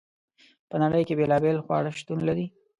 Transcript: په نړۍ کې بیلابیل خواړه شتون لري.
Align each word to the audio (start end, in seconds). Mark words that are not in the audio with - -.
په 0.69 0.75
نړۍ 0.83 1.03
کې 1.07 1.17
بیلابیل 1.19 1.57
خواړه 1.65 1.91
شتون 1.99 2.19
لري. 2.27 2.45